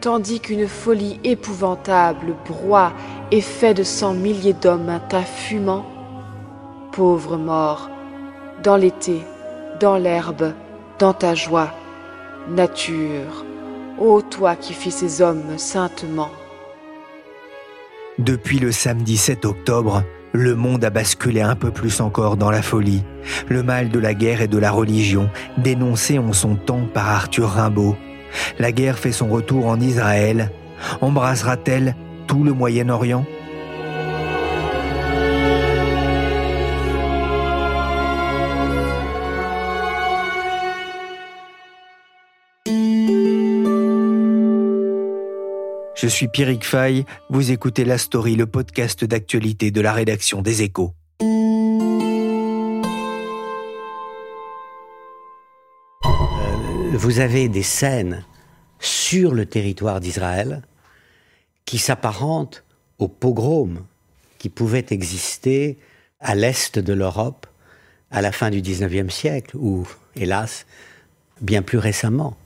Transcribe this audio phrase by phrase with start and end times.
[0.00, 2.92] Tandis qu'une folie épouvantable broie
[3.30, 5.86] et fait de cent milliers d'hommes un tas fumant,
[6.92, 7.90] pauvre mort,
[8.62, 9.20] dans l'été,
[9.80, 10.52] dans l'herbe,
[10.98, 11.70] dans ta joie,
[12.48, 13.44] nature,
[13.98, 16.30] ô toi qui fis ces hommes saintement.
[18.18, 22.62] Depuis le samedi 7 octobre, le monde a basculé un peu plus encore dans la
[22.62, 23.02] folie.
[23.48, 27.48] Le mal de la guerre et de la religion, dénoncé en son temps par Arthur
[27.48, 27.96] Rimbaud,
[28.58, 30.50] la guerre fait son retour en Israël.
[31.00, 31.94] Embrassera-t-elle
[32.26, 33.24] tout le Moyen-Orient?
[45.96, 50.62] Je suis Pierrick Fay, vous écoutez La Story, le podcast d'actualité de la rédaction des
[50.62, 50.92] Échos.
[56.96, 58.24] Vous avez des scènes
[58.80, 60.62] sur le territoire d'Israël
[61.64, 62.64] qui s'apparentent
[62.98, 63.84] aux pogroms
[64.38, 65.78] qui pouvaient exister
[66.20, 67.46] à l'est de l'Europe
[68.10, 70.66] à la fin du XIXe siècle, ou hélas,
[71.40, 72.36] bien plus récemment.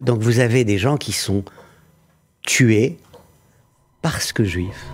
[0.00, 1.44] Donc vous avez des gens qui sont
[2.42, 2.98] tués
[4.02, 4.84] parce que juifs.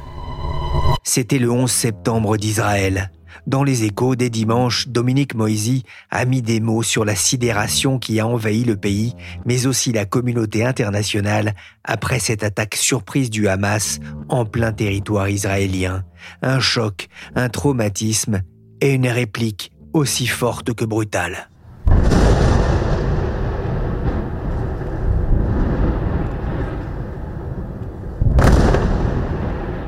[1.05, 3.11] C'était le 11 septembre d'Israël.
[3.47, 8.20] Dans les échos des dimanches, Dominique Moisy a mis des mots sur la sidération qui
[8.20, 9.14] a envahi le pays,
[9.45, 16.05] mais aussi la communauté internationale après cette attaque surprise du Hamas en plein territoire israélien.
[16.40, 18.42] Un choc, un traumatisme
[18.80, 21.48] et une réplique aussi forte que brutale.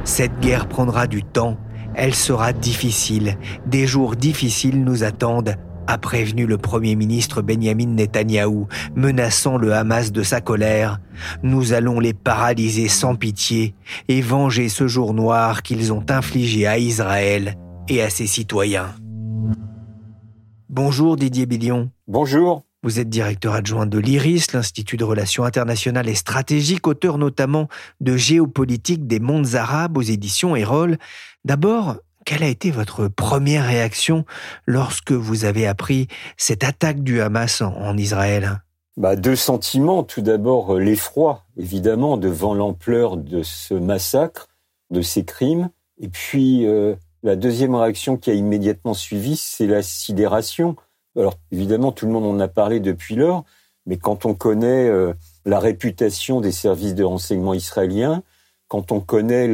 [0.05, 1.57] Cette guerre prendra du temps
[1.95, 3.39] elle sera difficile.
[3.67, 5.57] Des jours difficiles nous attendent,
[5.87, 8.67] a prévenu le Premier ministre Benjamin Netanyahou,
[8.97, 10.99] menaçant le Hamas de sa colère.
[11.43, 13.75] Nous allons les paralyser sans pitié
[14.09, 17.57] et venger ce jour noir qu'ils ont infligé à Israël
[17.89, 18.95] et à ses citoyens.
[20.69, 21.91] Bonjour Didier Billion.
[22.09, 22.65] Bonjour.
[22.85, 27.69] Vous êtes directeur adjoint de l'IRIS, l'Institut de Relations internationales et stratégiques, auteur notamment
[28.03, 30.99] de Géopolitique des mondes arabes aux éditions Erol.
[31.47, 31.97] D'abord,
[32.27, 34.27] quelle a été votre première réaction
[34.67, 38.61] lorsque vous avez appris cette attaque du Hamas en, Israël?
[38.99, 40.03] Bah, Deux sentiments.
[40.03, 44.49] Tout d'abord, l'effroi, évidemment, devant l'ampleur de ce massacre,
[44.91, 45.71] de ces crimes.
[45.99, 50.77] Et puis, euh, la deuxième réaction qui a immédiatement suivi, c'est la sidération
[51.17, 53.45] alors évidemment, tout le monde en a parlé depuis lors,
[53.87, 55.13] mais quand on connaît euh,
[55.45, 58.23] la réputation des services de renseignement israéliens,
[58.69, 59.47] quand on connaît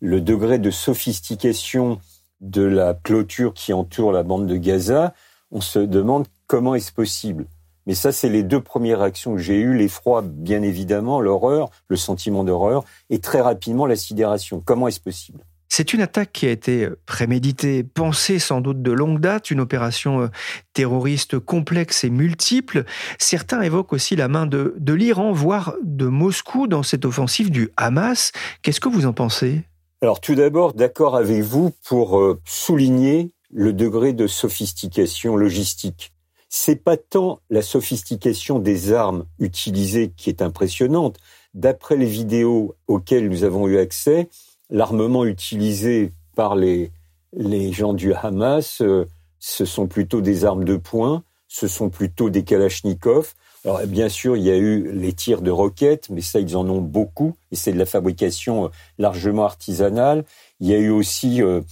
[0.00, 2.00] le degré de sophistication
[2.40, 5.12] de la clôture qui entoure la bande de Gaza,
[5.50, 7.46] on se demande comment est-ce possible.
[7.86, 11.96] Mais ça, c'est les deux premières réactions que j'ai eues, l'effroi, bien évidemment, l'horreur, le
[11.96, 14.62] sentiment d'horreur, et très rapidement la sidération.
[14.64, 15.40] Comment est-ce possible?
[15.68, 19.60] C'est une attaque qui a été euh, préméditée, pensée sans doute de longue date, une
[19.60, 20.28] opération euh,
[20.72, 22.84] terroriste complexe et multiple.
[23.18, 28.32] Certains évoquent aussi la main de, l'Iran, voire de Moscou dans cette offensive du Hamas.
[28.62, 29.62] Qu'est-ce que vous en pensez?
[30.00, 36.12] Alors tout d'abord, d'accord avec vous pour euh, souligner le degré de sophistication logistique.
[36.48, 41.18] C'est pas tant la sophistication des armes utilisées qui est impressionnante.
[41.52, 44.28] D'après les vidéos auxquelles nous avons eu accès,
[44.70, 46.92] l'armement utilisé par les,
[47.32, 49.06] les gens du Hamas, euh,
[49.38, 53.34] ce sont plutôt des armes de poing, ce sont plutôt des kalachnikovs.
[53.64, 56.68] Alors bien sûr, il y a eu les tirs de roquettes, mais ça, ils en
[56.68, 58.68] ont beaucoup, et c'est de la fabrication euh,
[58.98, 60.24] largement artisanale.
[60.60, 61.62] Il y a eu aussi euh,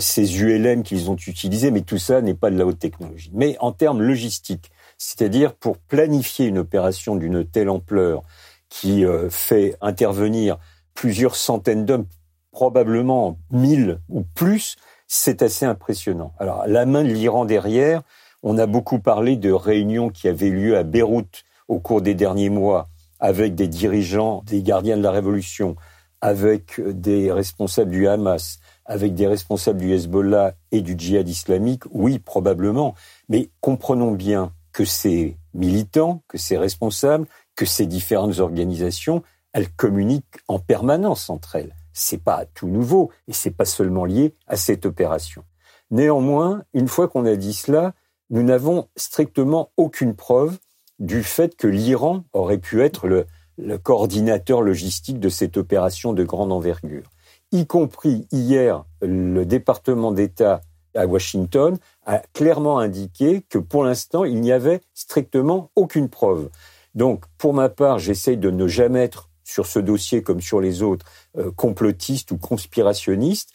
[0.00, 3.30] ces ULM qu'ils ont utilisés, mais tout ça n'est pas de la haute technologie.
[3.32, 8.22] Mais en termes logistiques, c'est-à-dire pour planifier une opération d'une telle ampleur
[8.68, 10.58] qui fait intervenir
[10.94, 12.06] plusieurs centaines d'hommes,
[12.52, 14.76] probablement 1000 ou plus,
[15.06, 16.32] c'est assez impressionnant.
[16.38, 18.02] Alors, la main de l'Iran derrière,
[18.42, 22.50] on a beaucoup parlé de réunions qui avaient lieu à Beyrouth au cours des derniers
[22.50, 22.88] mois
[23.20, 25.76] avec des dirigeants des gardiens de la révolution,
[26.20, 32.18] avec des responsables du Hamas, avec des responsables du Hezbollah et du djihad islamique, oui,
[32.18, 32.94] probablement.
[33.28, 37.26] Mais comprenons bien que ces militants, que ces responsables,
[37.56, 41.74] que ces différentes organisations, elles communiquent en permanence entre elles.
[41.92, 45.44] C'est pas tout nouveau et c'est pas seulement lié à cette opération.
[45.90, 47.94] Néanmoins, une fois qu'on a dit cela,
[48.30, 50.58] nous n'avons strictement aucune preuve
[50.98, 53.26] du fait que l'Iran aurait pu être le,
[53.58, 57.10] le coordinateur logistique de cette opération de grande envergure.
[57.52, 60.60] Y compris hier, le département d'État
[60.94, 66.50] à Washington a clairement indiqué que pour l'instant, il n'y avait strictement aucune preuve.
[66.94, 70.82] Donc, pour ma part, j'essaye de ne jamais être sur ce dossier comme sur les
[70.82, 71.06] autres
[71.36, 73.50] euh, complotiste ou conspirationniste.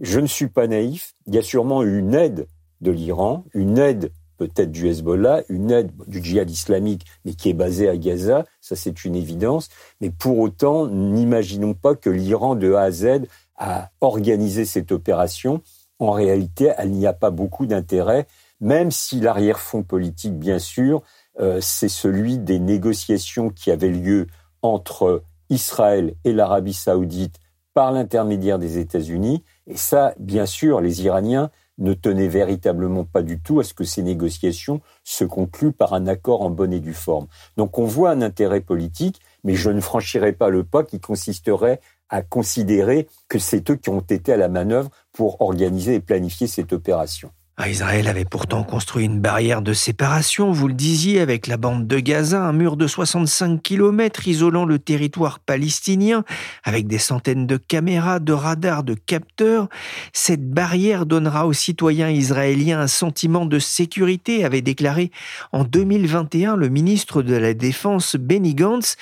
[0.00, 1.14] Je ne suis pas naïf.
[1.26, 2.46] Il y a sûrement eu une aide
[2.80, 7.54] de l'Iran, une aide peut-être du Hezbollah, une aide du djihad islamique, mais qui est
[7.54, 9.68] basée à Gaza, ça c'est une évidence.
[10.00, 13.26] Mais pour autant, n'imaginons pas que l'Iran de A à Z
[13.56, 15.60] a organisé cette opération.
[15.98, 18.26] En réalité, elle n'y a pas beaucoup d'intérêt,
[18.60, 21.02] même si l'arrière-fond politique, bien sûr,
[21.38, 24.26] euh, c'est celui des négociations qui avaient lieu
[24.62, 27.36] entre Israël et l'Arabie saoudite
[27.74, 29.44] par l'intermédiaire des États-Unis.
[29.66, 33.84] Et ça, bien sûr, les Iraniens ne tenaient véritablement pas du tout à ce que
[33.84, 37.26] ces négociations se concluent par un accord en bonne et due forme.
[37.56, 41.80] Donc on voit un intérêt politique, mais je ne franchirai pas le pas qui consisterait
[42.10, 46.46] à considérer que c'est eux qui ont été à la manœuvre pour organiser et planifier
[46.46, 47.30] cette opération.
[47.62, 51.86] Ah, Israël avait pourtant construit une barrière de séparation, vous le disiez, avec la bande
[51.86, 56.24] de Gaza, un mur de 65 km isolant le territoire palestinien,
[56.64, 59.68] avec des centaines de caméras, de radars, de capteurs.
[60.14, 65.10] Cette barrière donnera aux citoyens israéliens un sentiment de sécurité, avait déclaré
[65.52, 68.96] en 2021 le ministre de la Défense Benny Gantz.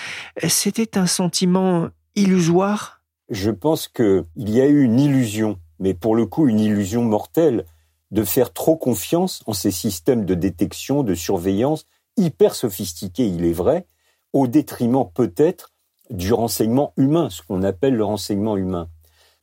[0.48, 3.02] C'était un sentiment illusoire?
[3.30, 7.64] Je pense qu'il y a eu une illusion, mais pour le coup une illusion mortelle
[8.10, 11.84] de faire trop confiance en ces systèmes de détection, de surveillance,
[12.16, 13.86] hyper sophistiqués, il est vrai,
[14.32, 15.72] au détriment peut-être
[16.10, 18.88] du renseignement humain, ce qu'on appelle le renseignement humain.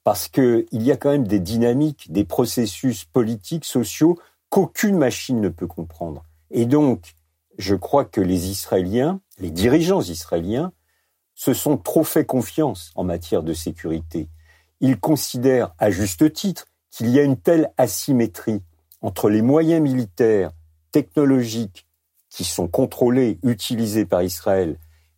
[0.04, 4.20] Parce qu'il y a quand même des dynamiques, des processus politiques, sociaux,
[4.50, 6.24] qu'aucune machine ne peut comprendre.
[6.52, 7.16] Et donc,
[7.58, 10.72] je crois que les Israéliens, les dirigeants israéliens,
[11.34, 14.30] se sont trop fait confiance en matière de sécurité.
[14.80, 18.62] Ils considèrent, à juste titre, qu'il y a une telle asymétrie
[19.02, 20.52] entre les moyens militaires,
[20.94, 21.86] technologiques,
[22.30, 24.78] qui sont contrôlés, utilisés par Israël,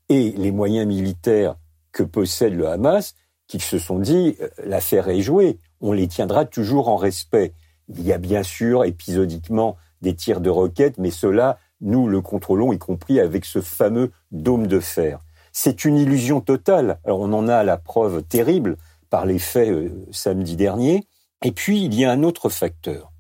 [0.09, 1.55] et les moyens militaires
[1.91, 3.13] que possède le Hamas,
[3.45, 7.53] qu'ils se sont dit, euh, l'affaire est jouée, on les tiendra toujours en respect.
[7.89, 12.73] Il y a bien sûr épisodiquement des tirs de roquettes, mais cela, nous le contrôlons,
[12.73, 15.19] y compris avec ce fameux dôme de fer.
[15.51, 16.99] C'est une illusion totale.
[17.03, 18.77] On en a la preuve terrible
[19.11, 21.05] par les faits euh, samedi dernier,
[21.43, 23.11] et puis, il y a un autre facteur.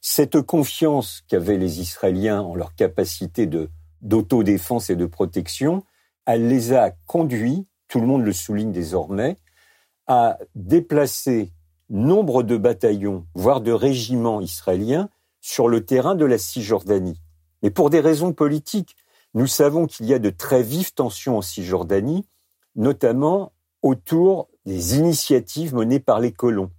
[0.00, 3.48] Cette confiance qu'avaient les Israéliens en leur capacité
[4.02, 5.84] d'autodéfense et de protection,
[6.26, 9.36] elle les a conduits, tout le monde le souligne désormais,
[10.06, 11.52] à déplacer
[11.90, 15.08] nombre de bataillons, voire de régiments israéliens,
[15.40, 17.20] sur le terrain de la Cisjordanie.
[17.62, 18.96] Mais pour des raisons politiques,
[19.34, 22.26] nous savons qu'il y a de très vives tensions en Cisjordanie,
[22.74, 23.52] notamment
[23.82, 26.70] autour des initiatives menées par les colons.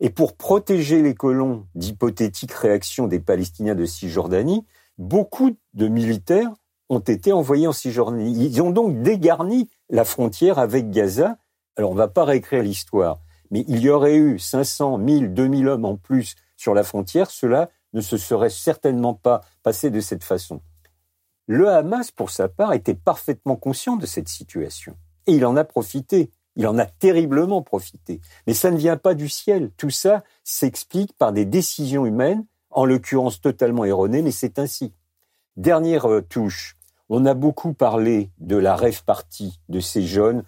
[0.00, 4.66] Et pour protéger les colons d'hypothétiques réactions des Palestiniens de Cisjordanie,
[4.96, 6.50] beaucoup de militaires
[6.88, 8.46] ont été envoyés en Cisjordanie.
[8.46, 11.36] Ils ont donc dégarni la frontière avec Gaza.
[11.76, 15.68] Alors on ne va pas réécrire l'histoire, mais il y aurait eu 500, 1000, 2000
[15.68, 20.24] hommes en plus sur la frontière, cela ne se serait certainement pas passé de cette
[20.24, 20.60] façon.
[21.46, 24.96] Le Hamas, pour sa part, était parfaitement conscient de cette situation.
[25.26, 26.30] Et il en a profité.
[26.56, 28.20] Il en a terriblement profité.
[28.46, 29.70] Mais ça ne vient pas du ciel.
[29.76, 34.92] Tout ça s'explique par des décisions humaines, en l'occurrence totalement erronées, mais c'est ainsi.
[35.56, 36.76] Dernière euh, touche.
[37.08, 40.44] On a beaucoup parlé de la rêve partie de ces jeunes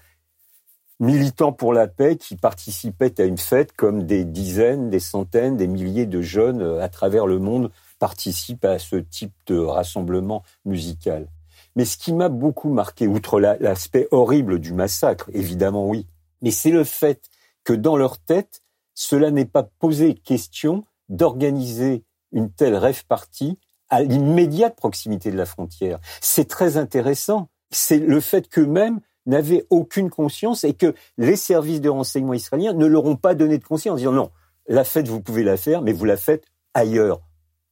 [1.00, 5.66] militants pour la paix qui participaient à une fête comme des dizaines, des centaines, des
[5.66, 11.26] milliers de jeunes euh, à travers le monde participent à ce type de rassemblement musical.
[11.76, 16.06] Mais ce qui m'a beaucoup marqué, outre l'aspect horrible du massacre, évidemment oui,
[16.42, 17.28] mais c'est le fait
[17.64, 18.62] que dans leur tête,
[18.94, 25.46] cela n'est pas posé question d'organiser une telle rêve partie à l'immédiate proximité de la
[25.46, 25.98] frontière.
[26.20, 27.48] C'est très intéressant.
[27.70, 32.86] C'est le fait qu'eux-mêmes n'avaient aucune conscience et que les services de renseignement israéliens ne
[32.86, 34.30] leur ont pas donné de conscience en disant non,
[34.66, 37.20] la fête, vous pouvez la faire, mais vous la faites ailleurs,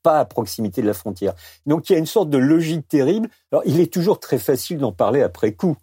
[0.03, 1.35] pas à proximité de la frontière.
[1.67, 3.29] Donc il y a une sorte de logique terrible.
[3.53, 5.77] Alors il est toujours très facile d'en parler après coup,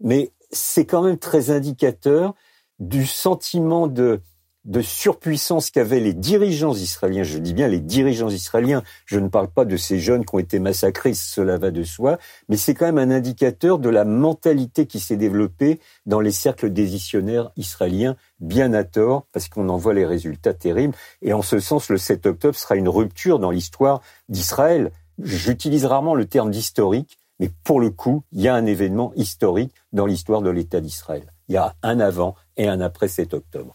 [0.00, 2.34] mais c'est quand même très indicateur
[2.78, 4.20] du sentiment de
[4.64, 9.48] de surpuissance qu'avaient les dirigeants israéliens, je dis bien les dirigeants israéliens, je ne parle
[9.48, 12.18] pas de ces jeunes qui ont été massacrés, cela va de soi,
[12.48, 16.70] mais c'est quand même un indicateur de la mentalité qui s'est développée dans les cercles
[16.70, 20.94] décisionnaires israéliens, bien à tort, parce qu'on en voit les résultats terribles.
[21.22, 24.92] Et en ce sens, le 7 octobre sera une rupture dans l'histoire d'Israël.
[25.22, 29.74] J'utilise rarement le terme d'historique, mais pour le coup, il y a un événement historique
[29.92, 31.32] dans l'histoire de l'État d'Israël.
[31.48, 33.74] Il y a un avant et un après 7 octobre.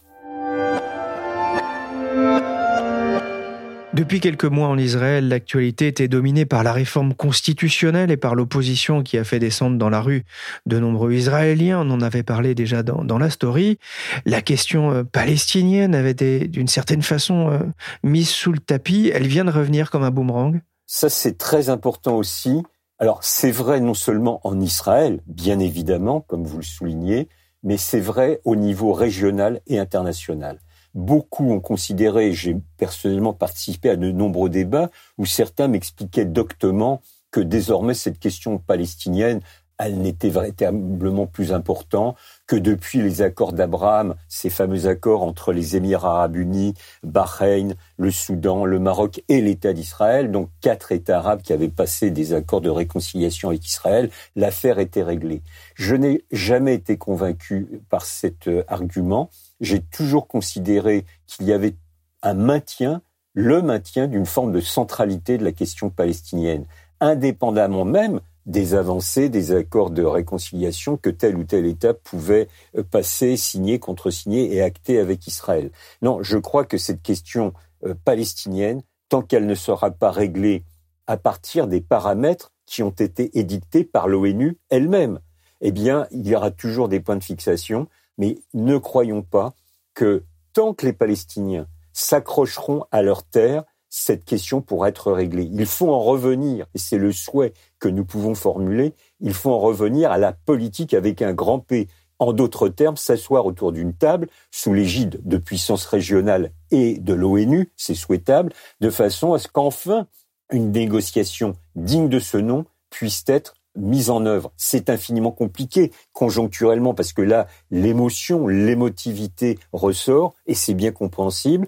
[4.00, 9.02] Depuis quelques mois en Israël, l'actualité était dominée par la réforme constitutionnelle et par l'opposition
[9.02, 10.24] qui a fait descendre dans la rue
[10.64, 11.80] de nombreux Israéliens.
[11.86, 13.78] On en avait parlé déjà dans, la story.
[14.24, 17.58] La question euh, palestinienne avait été d'une certaine façon euh,
[18.02, 19.10] mise sous le tapis.
[19.12, 20.62] Elle vient de revenir comme un boomerang.
[20.86, 22.62] Ça, c'est très important aussi.
[22.98, 27.28] Alors, c'est vrai non seulement en Israël, bien évidemment, comme vous le soulignez,
[27.62, 30.58] mais c'est vrai au niveau régional et international.
[30.94, 37.40] Beaucoup ont considéré, j'ai personnellement participé à de nombreux débats où certains m'expliquaient doctement que
[37.40, 39.40] désormais cette question palestinienne
[39.80, 42.14] elle n'était véritablement plus important
[42.46, 48.10] que depuis les accords d'Abraham, ces fameux accords entre les Émirats arabes unis, Bahreïn, le
[48.10, 52.60] Soudan, le Maroc et l'État d'Israël, donc quatre États arabes qui avaient passé des accords
[52.60, 55.42] de réconciliation avec Israël, l'affaire était réglée.
[55.76, 59.30] Je n'ai jamais été convaincu par cet euh, argument.
[59.60, 61.76] J'ai toujours considéré qu'il y avait
[62.22, 63.02] un maintien,
[63.34, 66.66] le maintien d'une forme de centralité de la question palestinienne,
[67.00, 72.82] indépendamment même des avancées, des accords de réconciliation que tel ou tel État pouvait euh,
[72.82, 75.70] passer, signer, contresigner et acter avec Israël.
[76.02, 77.52] Non, je crois que cette question
[77.84, 80.64] euh, palestinienne, tant qu'elle ne sera pas réglée
[81.06, 85.20] à partir des paramètres qui ont été édictés par l'ONU elle-même,
[85.60, 87.88] eh bien, il y aura toujours des points de fixation,
[88.18, 89.54] mais ne croyons pas
[89.94, 95.48] que tant que les Palestiniens s'accrocheront à leur terre, cette question pourra être réglée.
[95.52, 99.58] Il faut en revenir, et c'est le souhait que nous pouvons formuler, il faut en
[99.58, 101.88] revenir à la politique avec un grand P.
[102.20, 107.72] En d'autres termes, s'asseoir autour d'une table sous l'égide de puissances régionales et de l'ONU,
[107.76, 110.06] c'est souhaitable, de façon à ce qu'enfin
[110.52, 114.52] une négociation digne de ce nom puisse être mise en œuvre.
[114.56, 121.66] C'est infiniment compliqué conjoncturellement parce que là, l'émotion, l'émotivité ressort et c'est bien compréhensible.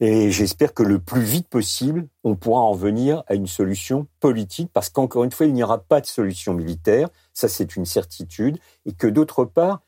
[0.00, 4.70] Et j'espère que le plus vite possible, on pourra en venir à une solution politique,
[4.72, 8.58] parce qu'encore une fois, il n'y aura pas de solution militaire, ça c'est une certitude,
[8.86, 9.82] et que d'autre part,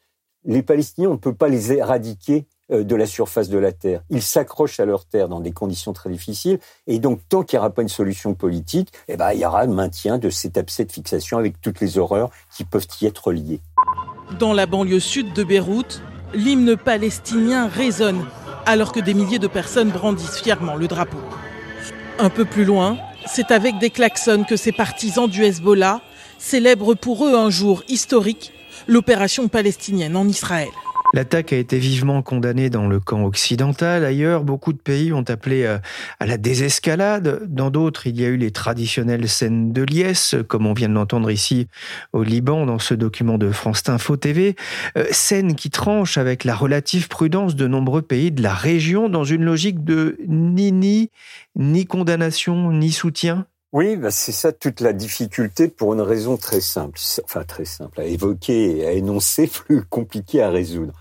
[0.45, 4.03] les Palestiniens, on ne peut pas les éradiquer de la surface de la terre.
[4.11, 7.61] Ils s'accrochent à leur terre dans des conditions très difficiles, et donc tant qu'il n'y
[7.61, 10.85] aura pas une solution politique, eh ben, il y aura le maintien de cet abcès
[10.85, 13.61] de fixation avec toutes les horreurs qui peuvent y être liées.
[14.39, 16.03] Dans la banlieue sud de Beyrouth,
[16.35, 18.27] l'hymne palestinien résonne
[18.67, 21.21] alors que des milliers de personnes brandissent fièrement le drapeau.
[22.19, 26.01] Un peu plus loin, c'est avec des klaxons que ces partisans du Hezbollah
[26.39, 28.53] célèbrent pour eux un jour historique,
[28.89, 30.69] l'opération palestinienne en Israël.
[31.15, 34.05] L'attaque a été vivement condamnée dans le camp occidental.
[34.05, 35.79] Ailleurs, beaucoup de pays ont appelé euh,
[36.21, 37.43] à la désescalade.
[37.47, 40.95] Dans d'autres, il y a eu les traditionnelles scènes de liesse, comme on vient de
[40.95, 41.69] l'entendre ici
[42.13, 44.57] au Liban dans ce document de France Info TV.
[44.97, 49.25] Euh, scènes qui tranchent avec la relative prudence de nombreux pays de la région dans
[49.25, 51.11] une logique de ni ni,
[51.55, 53.47] ni condamnation, ni soutien.
[53.73, 58.01] Oui, bah, c'est ça toute la difficulté pour une raison très simple, enfin très simple
[58.01, 60.93] à évoquer et à énoncer, plus compliqué à résoudre.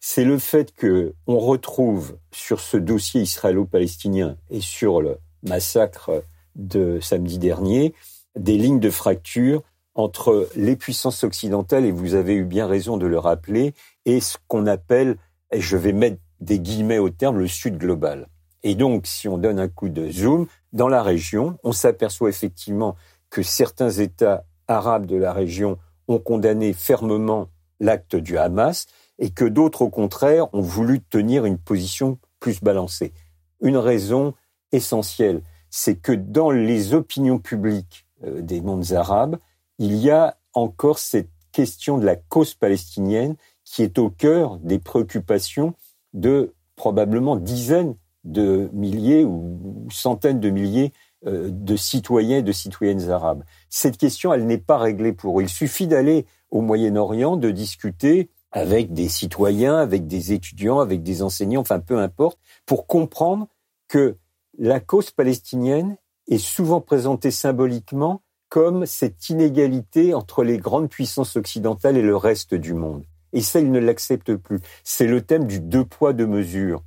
[0.00, 6.24] C'est le fait que on retrouve sur ce dossier israélo-palestinien et sur le massacre
[6.56, 7.94] de samedi dernier
[8.36, 9.62] des lignes de fracture
[9.94, 13.74] entre les puissances occidentales, et vous avez eu bien raison de le rappeler,
[14.06, 15.18] et ce qu'on appelle,
[15.52, 18.28] et je vais mettre des guillemets au terme, le Sud global.
[18.62, 22.96] Et donc, si on donne un coup de zoom, dans la région, on s'aperçoit effectivement
[23.30, 25.78] que certains États arabes de la région
[26.08, 27.48] ont condamné fermement
[27.80, 28.86] l'acte du Hamas
[29.18, 33.12] et que d'autres, au contraire, ont voulu tenir une position plus balancée.
[33.60, 34.34] Une raison
[34.72, 39.38] essentielle, c'est que dans les opinions publiques euh, des mondes arabes,
[39.78, 44.78] il y a encore cette question de la cause palestinienne qui est au cœur des
[44.78, 45.74] préoccupations
[46.12, 50.92] de probablement dizaines de milliers ou centaines de milliers
[51.26, 53.44] euh, de citoyens et de citoyennes arabes.
[53.68, 55.42] Cette question, elle n'est pas réglée pour eux.
[55.44, 61.22] Il suffit d'aller au Moyen-Orient, de discuter avec des citoyens, avec des étudiants, avec des
[61.22, 63.46] enseignants, enfin peu importe, pour comprendre
[63.88, 64.16] que
[64.58, 65.96] la cause palestinienne
[66.28, 72.54] est souvent présentée symboliquement comme cette inégalité entre les grandes puissances occidentales et le reste
[72.54, 73.04] du monde.
[73.32, 74.60] Et ça, ils ne l'acceptent plus.
[74.84, 76.82] C'est le thème du deux poids, deux mesures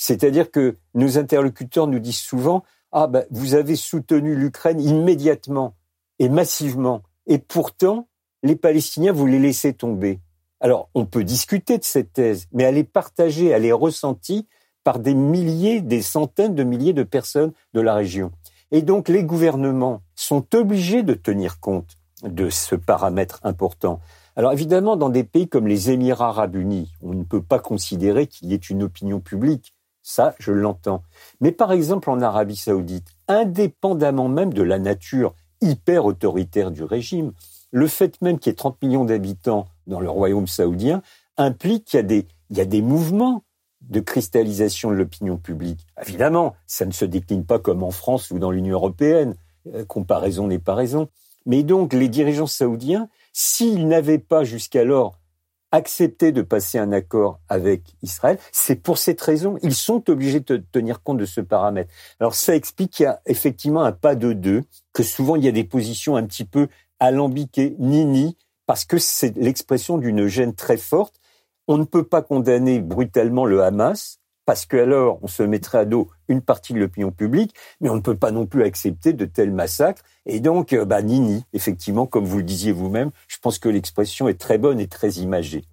[0.00, 2.62] C'est-à-dire que nos interlocuteurs nous disent souvent
[2.92, 5.74] ah ben vous avez soutenu l'Ukraine immédiatement
[6.20, 8.06] et massivement, et pourtant
[8.44, 10.20] les Palestiniens vous les laissez tomber.
[10.60, 14.46] Alors on peut discuter de cette thèse, mais elle est partagée, elle est ressentie
[14.84, 18.30] par des milliers, des centaines de milliers de personnes de la région.
[18.70, 23.98] Et donc les gouvernements sont obligés de tenir compte de ce paramètre important.
[24.36, 28.28] Alors évidemment, dans des pays comme les Émirats arabes unis, on ne peut pas considérer
[28.28, 29.74] qu'il y ait une opinion publique.
[30.08, 31.02] Ça, je l'entends.
[31.42, 37.32] Mais par exemple en Arabie saoudite, indépendamment même de la nature hyper autoritaire du régime,
[37.72, 41.02] le fait même qu'il y ait 30 millions d'habitants dans le royaume saoudien
[41.36, 43.44] implique qu'il y a des, mouvements
[43.82, 45.86] de cristallisation de l'opinion publique.
[46.00, 49.36] Évidemment, ça ne se décline pas comme en France ou dans l'Union européenne.
[49.74, 51.10] Euh, comparaison n'est pas raison.
[51.44, 55.18] Mais donc, les dirigeants saoudiens, s'ils n'avaient pas jusqu'alors
[55.70, 60.56] accepté de passer un accord avec Israël, c'est pour cette raison, ils sont obligés de
[60.72, 61.92] tenir compte de ce paramètre.
[62.20, 65.48] Alors ça explique qu'il y a effectivement un pas de deux, que souvent il y
[65.48, 66.68] a des positions un petit peu
[67.00, 71.20] alambiquées, ni-ni, parce que c'est l'expression d'une gêne très forte.
[71.68, 74.17] On ne peut pas condamner brutalement le Hamas,
[74.48, 77.96] parce que alors on se mettrait à dos une partie de l'opinion publique, mais on
[77.96, 80.00] ne peut pas non plus accepter de tels massacres.
[80.24, 84.26] Et donc, euh, bah, Nini, effectivement, comme vous le disiez vous-même, je pense que l'expression
[84.26, 85.64] est très bonne et très imagée.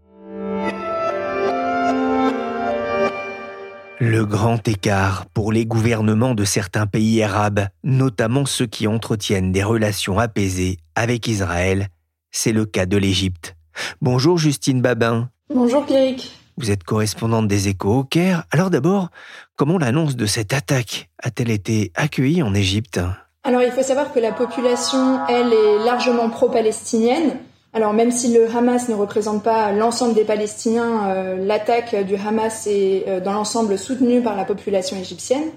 [4.01, 9.63] Le grand écart pour les gouvernements de certains pays arabes, notamment ceux qui entretiennent des
[9.63, 11.88] relations apaisées avec Israël,
[12.29, 13.55] c'est le cas de l'Égypte.
[14.01, 15.29] Bonjour Justine Babin.
[15.50, 16.44] Bonjour Pierrick.
[16.57, 18.45] Vous êtes correspondante des échos au Caire.
[18.50, 19.09] Alors d'abord,
[19.57, 23.00] comment l'annonce de cette attaque a-t-elle été accueillie en Égypte?
[23.43, 27.38] Alors il faut savoir que la population, elle, est largement pro-palestinienne.
[27.74, 32.67] Alors même si le Hamas ne représente pas l'ensemble des Palestiniens, euh, l'attaque du Hamas
[32.67, 35.50] est euh, dans l'ensemble soutenue par la population égyptienne.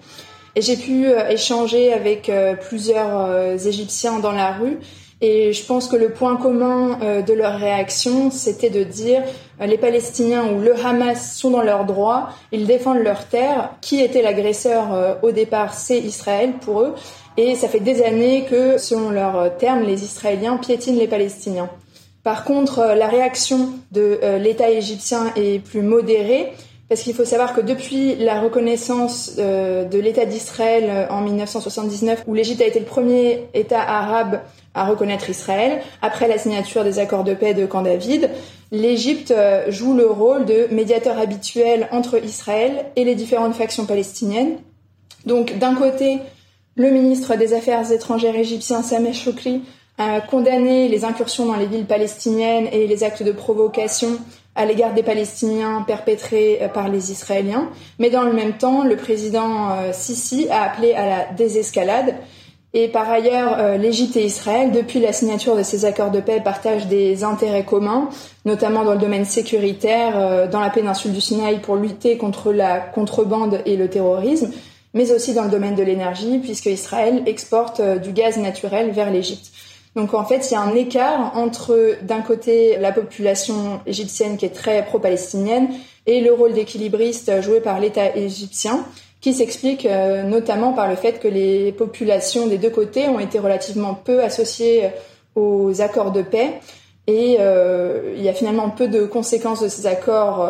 [0.56, 2.28] Et j'ai pu euh, échanger avec
[2.68, 4.78] plusieurs Égyptiens dans la rue
[5.20, 9.22] et je pense que le point commun euh, de leur réaction, c'était de dire
[9.60, 13.70] euh, les Palestiniens ou le Hamas sont dans leurs droits, ils défendent leur terre.
[13.80, 15.74] Qui était l'agresseur euh, au départ?
[15.74, 16.94] C'est Israël pour eux.
[17.36, 21.70] Et ça fait des années que, selon leurs termes, les Israéliens piétinent les Palestiniens.
[22.22, 26.52] Par contre, la réaction de l'État égyptien est plus modérée.
[26.88, 32.62] Parce qu'il faut savoir que depuis la reconnaissance de l'État d'Israël en 1979, où l'Égypte
[32.62, 34.40] a été le premier État arabe
[34.78, 35.80] à reconnaître Israël.
[36.02, 38.30] Après la signature des accords de paix de Camp David,
[38.70, 44.58] l'Égypte euh, joue le rôle de médiateur habituel entre Israël et les différentes factions palestiniennes.
[45.26, 46.18] Donc d'un côté,
[46.76, 49.62] le ministre des Affaires étrangères égyptien Sameh Choukri
[49.98, 54.18] a condamné les incursions dans les villes palestiniennes et les actes de provocation
[54.58, 57.70] à l'égard des Palestiniens perpétrés euh, par les Israéliens.
[57.98, 62.14] Mais dans le même temps, le président euh, Sisi a appelé à la désescalade
[62.74, 66.40] et par ailleurs, euh, l'Égypte et Israël, depuis la signature de ces accords de paix,
[66.44, 68.10] partagent des intérêts communs,
[68.44, 73.60] notamment dans le domaine sécuritaire, dans la péninsule du Sinaï pour lutter contre la contrebande
[73.64, 74.50] et le terrorisme,
[74.92, 79.50] mais aussi dans le domaine de l'énergie, puisque Israël exporte du gaz naturel vers l'Égypte.
[79.96, 84.46] Donc en fait, il y a un écart entre, d'un côté, la population égyptienne qui
[84.46, 85.68] est très pro-palestinienne
[86.06, 88.84] et le rôle d'équilibriste joué par l'État égyptien
[89.20, 93.38] qui s'explique euh, notamment par le fait que les populations des deux côtés ont été
[93.38, 94.88] relativement peu associées euh,
[95.34, 96.60] aux accords de paix.
[97.06, 100.46] Et euh, il y a finalement peu de conséquences de ces accords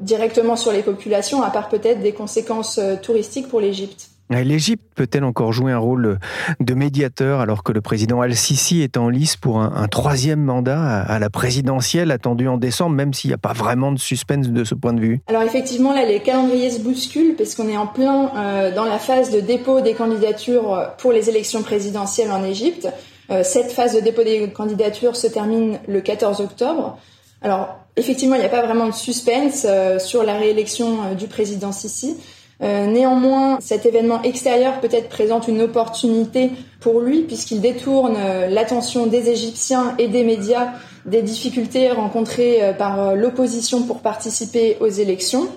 [0.00, 4.08] directement sur les populations, à part peut-être des conséquences touristiques pour l'Égypte.
[4.30, 6.18] L'Égypte peut-elle encore jouer un rôle
[6.60, 11.18] de médiateur alors que le président Al-Sisi est en lice pour un, troisième mandat à,
[11.18, 14.76] la présidentielle attendu en décembre, même s'il n'y a pas vraiment de suspense de ce
[14.76, 15.20] point de vue?
[15.26, 18.98] Alors effectivement, là, les calendriers se bousculent parce qu'on est en plein euh, dans la
[18.98, 22.88] phase de dépôt des candidatures pour les élections présidentielles en Égypte.
[23.32, 26.98] Euh, cette phase de dépôt des candidatures se termine le 14 octobre.
[27.42, 31.72] Alors effectivement, il n'y a pas vraiment de suspense euh, sur la réélection du président
[31.72, 32.16] Sisi.
[32.62, 39.06] Euh, néanmoins, cet événement extérieur peut-être présente une opportunité pour lui puisqu'il détourne euh, l'attention
[39.06, 40.68] des Égyptiens et des médias
[41.06, 45.48] des difficultés rencontrées euh, par l'opposition pour participer aux élections.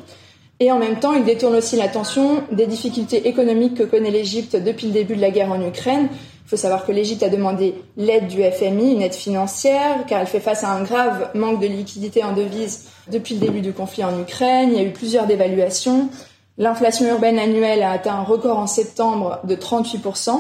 [0.62, 4.88] Et en même temps, il détourne aussi l'attention des difficultés économiques que connaît l'Égypte depuis
[4.88, 6.08] le début de la guerre en Ukraine.
[6.46, 10.28] Il faut savoir que l'Égypte a demandé l'aide du FMI, une aide financière, car elle
[10.28, 14.06] fait face à un grave manque de liquidité en devises depuis le début du conflit
[14.06, 14.70] en Ukraine.
[14.72, 16.10] Il y a eu plusieurs dévaluations.
[16.58, 20.40] L'inflation urbaine annuelle a atteint un record en septembre de 38%.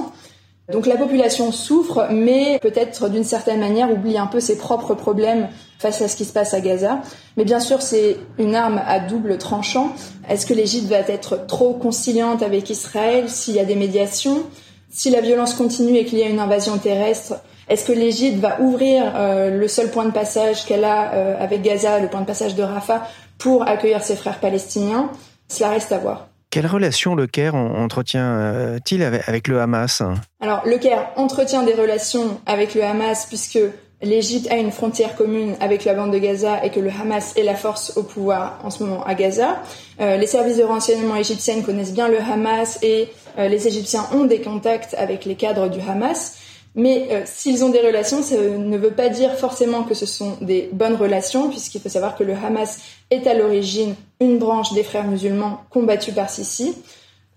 [0.72, 5.50] Donc la population souffre, mais peut-être d'une certaine manière oublie un peu ses propres problèmes
[5.78, 7.02] face à ce qui se passe à Gaza.
[7.36, 9.92] Mais bien sûr, c'est une arme à double tranchant.
[10.30, 14.44] Est-ce que l'Égypte va être trop conciliante avec Israël s'il y a des médiations?
[14.90, 17.34] Si la violence continue et qu'il y a une invasion terrestre,
[17.68, 21.62] est-ce que l'Égypte va ouvrir euh, le seul point de passage qu'elle a euh, avec
[21.62, 25.10] Gaza, le point de passage de Rafah, pour accueillir ses frères palestiniens?
[25.54, 26.28] Cela reste à voir.
[26.50, 30.02] Quelle relation le Caire entretient-il avec le Hamas?
[30.42, 33.60] Alors, le Caire entretient des relations avec le Hamas puisque
[34.02, 37.44] l'Égypte a une frontière commune avec la bande de Gaza et que le Hamas est
[37.44, 39.62] la force au pouvoir en ce moment à Gaza.
[40.02, 44.26] Euh, les services de renseignement égyptiens connaissent bien le Hamas et euh, les Égyptiens ont
[44.26, 46.36] des contacts avec les cadres du Hamas.
[46.76, 50.38] Mais euh, s'ils ont des relations, ça ne veut pas dire forcément que ce sont
[50.42, 52.80] des bonnes relations, puisqu'il faut savoir que le Hamas
[53.12, 56.76] est à l'origine une branche des frères musulmans combattus par Sisi.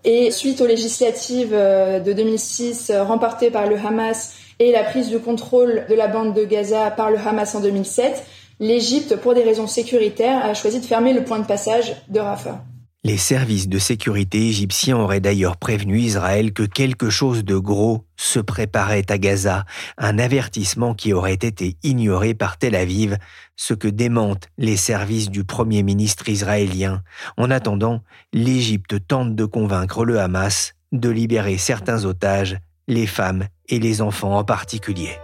[0.04, 5.10] Et suite aux législatives euh, de 2006 euh, remportées par le Hamas et la prise
[5.10, 8.24] de contrôle de la bande de Gaza par le Hamas en 2007,
[8.58, 12.62] l'Égypte, pour des raisons sécuritaires, a choisi de fermer le point de passage de Rafah.
[13.06, 18.40] Les services de sécurité égyptiens auraient d'ailleurs prévenu Israël que quelque chose de gros se
[18.40, 19.64] préparait à Gaza,
[19.96, 23.16] un avertissement qui aurait été ignoré par Tel Aviv,
[23.54, 27.04] ce que démentent les services du Premier ministre israélien.
[27.36, 33.78] En attendant, l'Égypte tente de convaincre le Hamas de libérer certains otages, les femmes et
[33.78, 35.16] les enfants en particulier.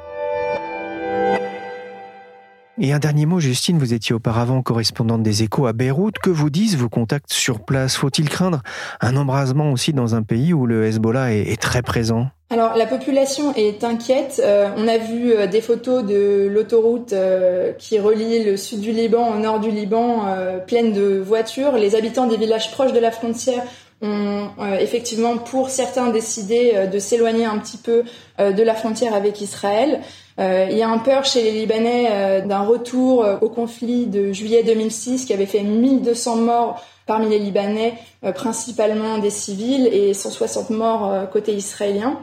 [2.80, 6.18] Et un dernier mot, Justine, vous étiez auparavant correspondante des échos à Beyrouth.
[6.18, 7.96] Que vous disent vos contacts sur place?
[7.96, 8.62] Faut-il craindre
[9.02, 12.28] un embrasement aussi dans un pays où le Hezbollah est, très présent?
[12.48, 14.40] Alors la population est inquiète.
[14.42, 18.92] Euh, on a vu euh, des photos de l'autoroute euh, qui relie le sud du
[18.92, 20.24] Liban au nord du Liban,
[20.66, 21.72] pleine de voitures.
[21.72, 23.62] Les habitants des villages proches de la frontière
[24.00, 24.48] ont
[24.80, 28.02] effectivement pour certains décidé de s'éloigner un petit peu
[28.38, 30.00] de la frontière avec Israël.
[30.38, 34.07] Euh, il y a un peur chez les Libanais euh, d'un retour euh, au conflit
[34.07, 37.95] de juillet 2006 qui avait fait 1200 morts parmi les Libanais,
[38.37, 42.21] principalement des civils, et 160 morts côté israélien.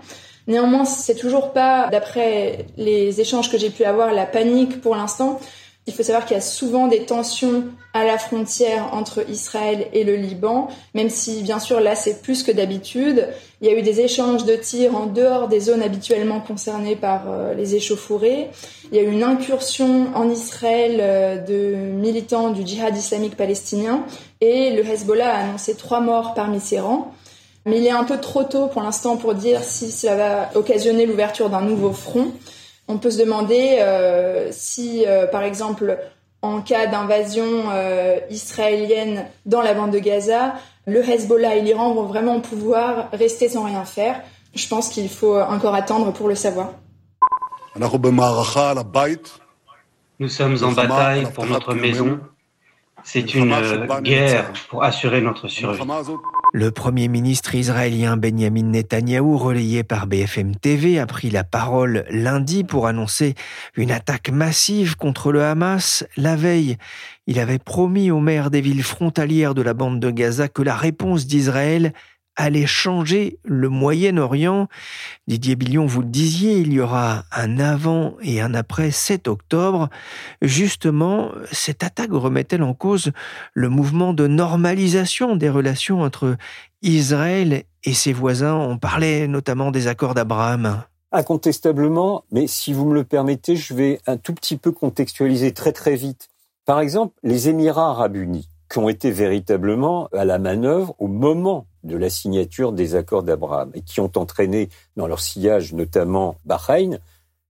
[0.48, 5.42] Néanmoins, c'est toujours pas, d'après les échanges que j'ai pu avoir, la panique pour l'instant.
[5.90, 7.64] Il faut savoir qu'il y a souvent des tensions
[7.96, 12.44] à la frontière entre Israël et le Liban, même si bien sûr là c'est plus
[12.44, 13.28] que d'habitude.
[13.60, 17.24] Il y a eu des échanges de tirs en dehors des zones habituellement concernées par
[17.28, 18.50] euh, les échauffourées.
[18.92, 24.06] Il y a eu une incursion en Israël euh, de militants du djihad islamique palestinien
[24.42, 27.12] et le Hezbollah a annoncé trois morts parmi ses rangs.
[27.66, 31.08] Mais il est un peu trop tôt pour l'instant pour dire si cela va occasionner
[31.08, 32.28] l'ouverture d'un nouveau front
[32.90, 35.98] on peut se demander euh, si, euh, par exemple,
[36.42, 40.56] en cas d'invasion euh, israélienne dans la bande de Gaza,
[40.88, 44.20] le Hezbollah et l'Iran vont vraiment pouvoir rester sans rien faire.
[44.56, 46.72] Je pense qu'il faut encore attendre pour le savoir.
[50.20, 52.20] Nous sommes en bataille pour notre maison.
[53.04, 53.56] C'est une
[54.02, 55.80] guerre pour assurer notre survie.
[56.52, 62.64] Le Premier ministre israélien Benjamin Netanyahou, relayé par BFM TV, a pris la parole lundi
[62.64, 63.36] pour annoncer
[63.76, 66.04] une attaque massive contre le Hamas.
[66.18, 66.78] La veille,
[67.28, 70.76] il avait promis aux maires des villes frontalières de la bande de Gaza que la
[70.76, 71.94] réponse d'Israël
[72.40, 74.70] allait changer le Moyen-Orient.
[75.28, 79.90] Didier Billion, vous le disiez, il y aura un avant et un après 7 octobre.
[80.42, 83.12] Justement, cette attaque remet-elle en cause
[83.54, 86.38] le mouvement de normalisation des relations entre
[86.82, 90.84] Israël et ses voisins On parlait notamment des accords d'Abraham.
[91.12, 95.74] Incontestablement, mais si vous me le permettez, je vais un tout petit peu contextualiser très
[95.74, 96.30] très vite.
[96.66, 101.66] Par exemple, les Émirats arabes unis, qui ont été véritablement à la manœuvre au moment
[101.84, 107.00] de la signature des accords d'Abraham et qui ont entraîné dans leur sillage notamment Bahreïn,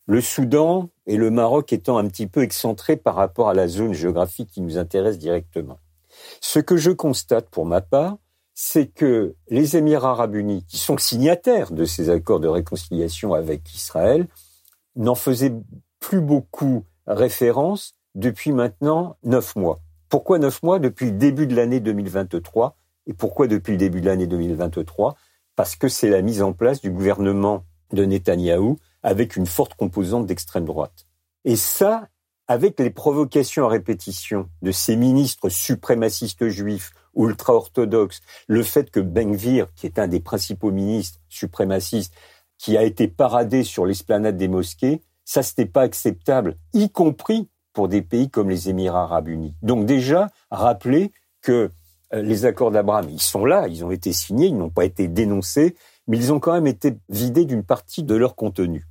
[0.05, 3.93] le Soudan et le Maroc étant un petit peu excentrés par rapport à la zone
[3.93, 5.77] géographique qui nous intéresse directement.
[6.41, 8.17] Ce que je constate pour ma part,
[8.53, 13.73] c'est que les Émirats arabes unis, qui sont signataires de ces accords de réconciliation avec
[13.73, 14.27] Israël,
[14.95, 15.53] n'en faisaient
[15.99, 19.79] plus beaucoup référence depuis maintenant neuf mois.
[20.10, 24.08] Pourquoi neuf mois Depuis le début de l'année 2023, et pourquoi depuis le début de
[24.08, 25.15] l'année 2023
[25.56, 30.26] Parce que c'est la mise en place du gouvernement de Netanyahou avec une forte composante
[30.26, 31.06] d'extrême droite.
[31.45, 32.08] Et ça,
[32.48, 39.67] avec les provocations à répétition de ces ministres suprémacistes juifs ultra-orthodoxes, le fait que Ben-Gvir,
[39.76, 42.13] qui est un des principaux ministres suprémacistes,
[42.58, 47.88] qui a été paradé sur l'esplanade des mosquées, ça c'était pas acceptable, y compris pour
[47.88, 49.55] des pays comme les Émirats arabes unis.
[49.62, 51.71] Donc déjà, rappeler que
[52.13, 55.08] euh, les accords d'Abraham, ils sont là, ils ont été signés, ils n'ont pas été
[55.08, 55.75] dénoncés,
[56.08, 58.88] mais ils ont quand même été vidés d'une partie de leur contenu.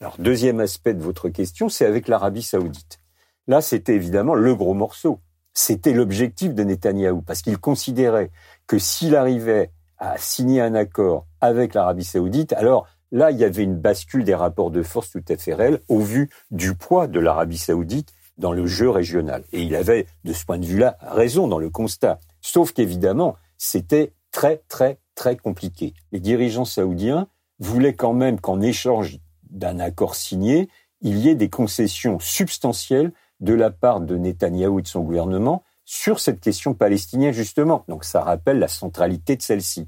[0.00, 3.00] Alors, deuxième aspect de votre question, c'est avec l'Arabie saoudite.
[3.46, 5.20] Là, c'était évidemment le gros morceau.
[5.54, 8.30] C'était l'objectif de Netanyahou, parce qu'il considérait
[8.66, 13.64] que s'il arrivait à signer un accord avec l'Arabie saoudite, alors là, il y avait
[13.64, 17.18] une bascule des rapports de force tout à fait réelle au vu du poids de
[17.18, 19.44] l'Arabie saoudite dans le jeu régional.
[19.52, 22.20] Et il avait, de ce point de vue-là, raison dans le constat.
[22.40, 25.94] Sauf qu'évidemment, c'était très, très, très compliqué.
[26.12, 29.18] Les dirigeants saoudiens voulaient quand même qu'en échange
[29.50, 30.68] d'un accord signé,
[31.00, 35.62] il y ait des concessions substantielles de la part de Netanyahou et de son gouvernement
[35.84, 37.84] sur cette question palestinienne, justement.
[37.88, 39.86] Donc ça rappelle la centralité de celle-ci.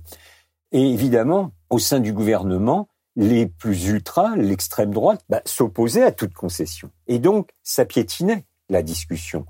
[0.73, 2.89] Et évidemment, au sein du gouvernement,
[3.21, 6.91] les plus ultras, l'extrême droite, bah, s'opposaient à toute concession.
[7.07, 9.45] Et donc, ça piétinait la discussion.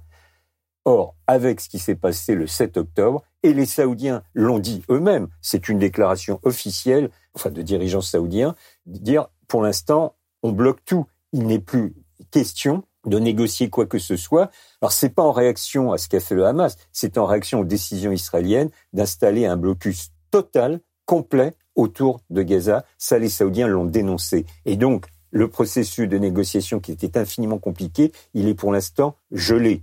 [0.84, 5.28] Or, avec ce qui s'est passé le 7 octobre, et les Saoudiens l'ont dit eux-mêmes,
[5.40, 8.56] c'est une déclaration officielle, enfin de dirigeants saoudiens,
[8.86, 11.06] de dire, pour l'instant, on bloque tout.
[11.32, 11.94] Il n'est plus
[12.32, 14.50] question de négocier quoi que ce soit.
[14.82, 17.64] Alors c'est pas en réaction à ce qu'a fait le Hamas, c'est en réaction aux
[17.64, 22.84] décisions israéliennes d'installer un blocus total, complet autour de Gaza.
[22.98, 24.46] Ça, les Saoudiens l'ont dénoncé.
[24.64, 29.82] Et donc, le processus de négociation qui était infiniment compliqué, il est pour l'instant gelé.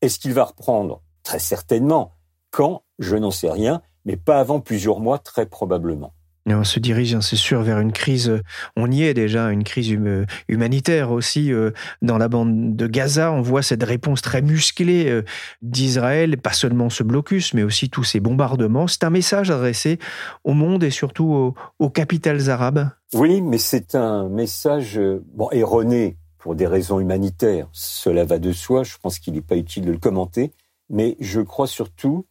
[0.00, 1.02] Est-ce qu'il va reprendre?
[1.22, 2.12] Très certainement.
[2.50, 2.82] Quand?
[2.98, 6.12] Je n'en sais rien, mais pas avant plusieurs mois, très probablement
[6.54, 8.40] on se dirige, hein, c'est sûr, vers une crise,
[8.76, 11.52] on y est déjà, une crise hum, humanitaire aussi.
[11.52, 15.24] Euh, dans la bande de Gaza, on voit cette réponse très musclée euh,
[15.62, 18.86] d'Israël, pas seulement ce blocus, mais aussi tous ces bombardements.
[18.86, 19.98] C'est un message adressé
[20.44, 22.90] au monde et surtout aux, capitales arabes.
[23.14, 27.68] Oui, mais c'est un message euh, erroné pour des raisons humanitaires.
[27.72, 30.52] Cela va de soi, je pense qu'il n'est pas utile de le commenter,
[30.88, 32.26] mais je crois surtout,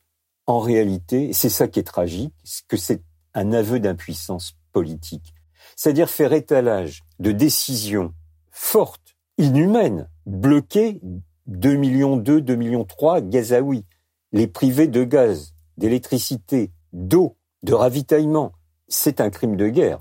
[0.45, 2.33] en réalité, c'est ça qui est tragique,
[2.67, 3.01] que c'est
[3.37, 5.35] un aveu d'impuissance politique.
[5.75, 8.13] C'est-à-dire faire étalage de décisions
[8.51, 10.99] fortes, inhumaines, bloquer
[11.45, 13.85] 2 millions 2, 2 millions 3 Gazaouis,
[14.31, 18.53] les privés de gaz, d'électricité, d'eau, de ravitaillement.
[18.87, 19.99] C'est un crime de guerre.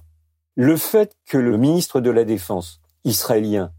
[0.54, 3.70] Le fait que le ministre de la Défense israélien,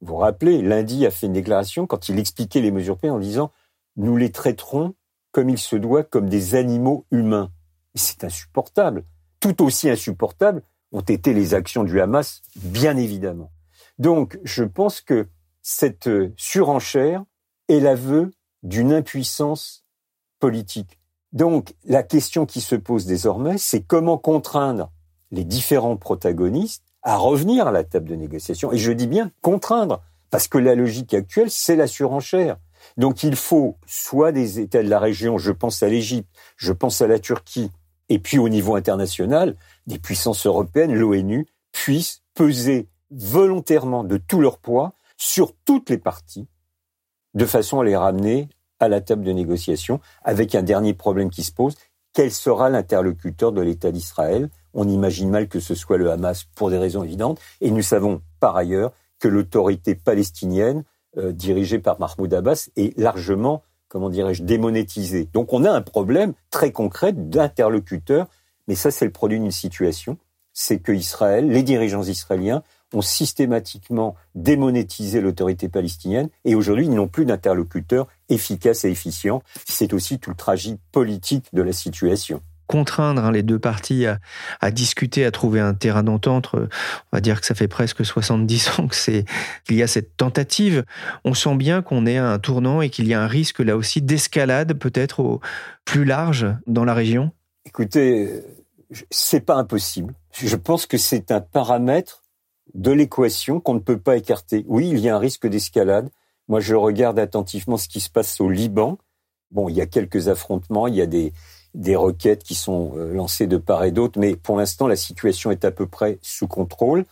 [0.00, 3.18] vous vous rappelez, lundi a fait une déclaration quand il expliquait les mesures prises en
[3.18, 3.52] disant
[3.96, 4.94] nous les traiterons
[5.32, 7.50] comme il se doit, comme des animaux humains.
[7.94, 9.04] C'est insupportable.
[9.40, 13.50] Tout aussi insupportable ont été les actions du Hamas, bien évidemment.
[13.98, 15.28] Donc, je pense que
[15.62, 17.24] cette surenchère
[17.68, 18.30] est l'aveu
[18.62, 19.84] d'une impuissance
[20.38, 20.98] politique.
[21.32, 24.90] Donc, la question qui se pose désormais, c'est comment contraindre
[25.30, 28.72] les différents protagonistes à revenir à la table de négociation.
[28.72, 32.58] Et je dis bien contraindre, parce que la logique actuelle, c'est la surenchère.
[32.96, 37.00] Donc il faut soit des États de la région, je pense à l'Égypte, je pense
[37.00, 37.70] à la Turquie,
[38.08, 44.58] et puis au niveau international, des puissances européennes, l'ONU, puissent peser volontairement de tout leur
[44.58, 46.48] poids sur toutes les parties,
[47.34, 48.48] de façon à les ramener
[48.80, 51.76] à la table de négociation, avec un dernier problème qui se pose,
[52.12, 54.50] quel sera l'interlocuteur de l'État d'Israël?
[54.74, 58.22] On imagine mal que ce soit le Hamas pour des raisons évidentes, et nous savons
[58.40, 60.84] par ailleurs que l'autorité palestinienne,
[61.16, 63.62] euh, dirigée par Mahmoud Abbas, est largement
[63.92, 65.28] comment dirais-je, démonétisé.
[65.34, 68.26] Donc on a un problème très concret d'interlocuteur,
[68.66, 70.16] mais ça c'est le produit d'une situation,
[70.54, 72.62] c'est que Israël, les dirigeants israéliens
[72.94, 79.42] ont systématiquement démonétisé l'autorité palestinienne et aujourd'hui ils n'ont plus d'interlocuteur efficace et efficient.
[79.68, 82.40] C'est aussi tout le tragique politique de la situation
[82.72, 86.48] contraindre hein, les deux parties à, discuter, à trouver un terrain d'entente.
[86.54, 86.68] On
[87.12, 89.26] va dire que ça fait presque 70 ans que c'est
[89.66, 90.84] qu'il y a cette tentative.
[91.26, 93.76] On sent bien qu'on est à un tournant et qu'il y a un risque là
[93.76, 95.40] aussi d'escalade peut-être au
[95.84, 97.30] plus large dans la région.
[97.66, 98.42] Écoutez,
[99.10, 100.14] c'est pas impossible.
[100.32, 102.22] Je pense que c'est un paramètre
[102.72, 104.64] de l'équation qu'on ne peut pas écarter.
[104.66, 106.08] Oui, il y a un risque d'escalade.
[106.48, 108.96] Moi, je regarde attentivement ce qui se passe au Liban.
[109.50, 111.34] Bon, il y a quelques affrontements, il y a des,
[111.74, 115.50] des requêtes qui sont euh, lancées de part et d'autre, mais pour l'instant, la situation
[115.50, 117.04] est à peu près sous contrôle.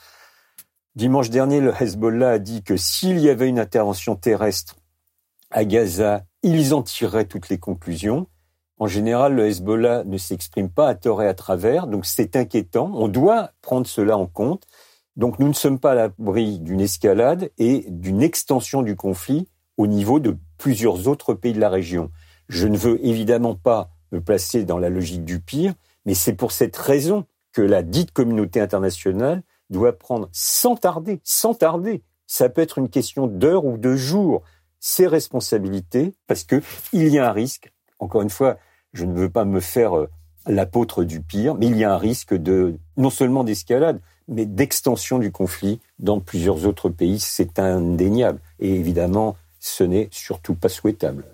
[0.96, 4.76] Dimanche dernier, le Hezbollah a dit que s'il y avait une intervention terrestre
[5.50, 8.26] à Gaza, ils en tireraient toutes les conclusions.
[8.78, 12.90] En général, le Hezbollah ne s'exprime pas à tort et à travers, donc c'est inquiétant.
[12.94, 14.66] On doit prendre cela en compte.
[15.16, 19.86] Donc nous ne sommes pas à l'abri d'une escalade et d'une extension du conflit au
[19.86, 22.10] niveau de plusieurs autres pays de la région.
[22.48, 25.74] Je ne veux évidemment pas me placer dans la logique du pire,
[26.06, 31.54] mais c'est pour cette raison que la dite communauté internationale doit prendre sans tarder, sans
[31.54, 34.42] tarder, ça peut être une question d'heure ou de jours,
[34.78, 37.72] ses responsabilités, parce que il y a un risque.
[37.98, 38.56] Encore une fois,
[38.92, 40.08] je ne veux pas me faire euh,
[40.46, 45.18] l'apôtre du pire, mais il y a un risque de non seulement d'escalade, mais d'extension
[45.18, 47.18] du conflit dans plusieurs autres pays.
[47.18, 48.40] C'est indéniable.
[48.60, 51.24] Et évidemment, ce n'est surtout pas souhaitable.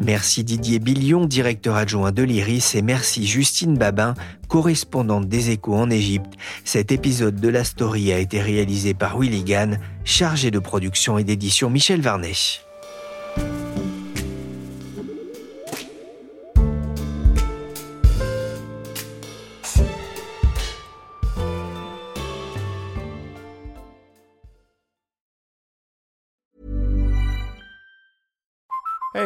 [0.00, 4.14] Merci Didier Billion, directeur adjoint de l'IRIS, et merci Justine Babin,
[4.48, 6.32] correspondante des échos en Égypte.
[6.64, 11.24] Cet épisode de la story a été réalisé par Willy Gann, chargé de production et
[11.24, 12.32] d'édition Michel Varnet.